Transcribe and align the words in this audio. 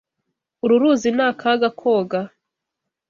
Uru 0.63 0.75
ruzi 0.81 1.09
ni 1.15 1.23
akaga 1.29 1.69
koga. 1.79 2.21